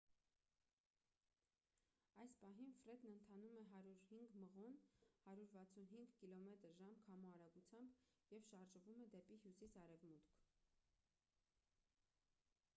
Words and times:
այս 2.21 2.31
պահին 2.43 2.71
ֆրեդն 2.77 3.09
ընթանում 3.17 3.59
է 3.59 3.65
105 3.73 4.31
մղոն 4.45 4.79
165 5.33 6.15
կմ/ժ 6.23 6.89
քամու 7.03 7.35
արագությամբ 7.43 8.01
և 8.37 8.49
շարժվում 8.49 9.05
է 9.07 9.09
դեպի 9.17 9.39
հյուսիս-արևմուտք։ 9.45 10.33